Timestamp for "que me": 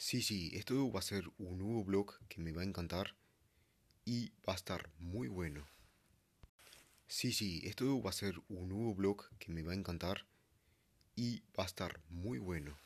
2.30-2.52, 9.38-9.62